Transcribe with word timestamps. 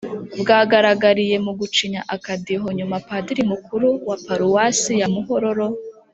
bwagaragariye 0.41 1.35
mu 1.45 1.51
gucinya 1.59 2.01
akadiho 2.15 2.67
nyuma 2.77 2.95
padiri 3.07 3.41
mukuru 3.51 3.87
wa 4.07 4.15
paruwasi 4.25 4.91
ya 5.01 5.07
muhororo 5.13 5.67